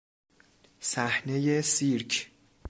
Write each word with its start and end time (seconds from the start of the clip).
صحنهی 0.81 1.61
سیرک 1.61 2.31